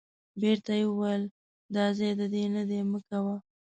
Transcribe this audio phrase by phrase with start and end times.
[0.41, 1.23] بیرته یې وویل
[1.75, 3.35] دا ځای د دې نه دی مه کوه.